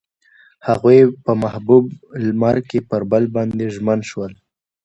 هغوی 0.67 0.99
په 1.23 1.31
محبوب 1.43 1.85
لمر 2.25 2.57
کې 2.69 2.79
پر 2.89 3.01
بل 3.11 3.23
باندې 3.35 3.65
ژمن 3.75 3.99
شول. 4.09 4.33